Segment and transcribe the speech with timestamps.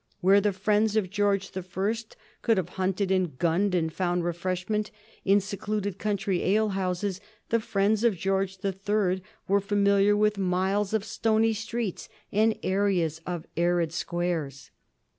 [0.19, 4.89] Where the friends of George the First could have hunted and gunned and found refreshment
[5.25, 10.95] in secluded country ale houses, the friends of George the Third were familiar with miles
[10.95, 14.71] of stony streets and areas of arid squares.